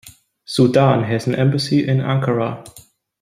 Sudan 0.45 1.03
has 1.03 1.27
an 1.27 1.35
embassy 1.35 1.87
in 1.87 1.99
Ankara. 1.99 2.65